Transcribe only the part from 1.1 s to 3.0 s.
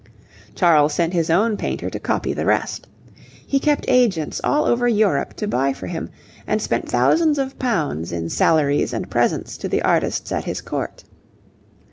his own painter to copy the rest.